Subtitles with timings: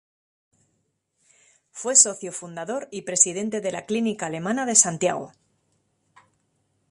[1.69, 5.31] Fue socio fundador y presidente de la Clínica Alemana de Santiago.